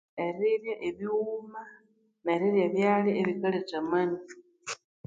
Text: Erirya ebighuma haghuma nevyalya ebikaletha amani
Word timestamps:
Erirya 0.25 0.75
ebighuma 0.87 1.61
haghuma 2.23 2.49
nevyalya 2.55 3.13
ebikaletha 3.21 3.75
amani 3.83 4.19